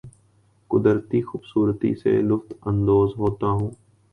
قدرتی 0.71 1.21
خوبصورتی 1.21 1.93
سے 1.95 2.11
لطف 2.21 2.67
اندوز 2.67 3.09
ہوتا 3.17 3.47
ہوں 3.49 3.69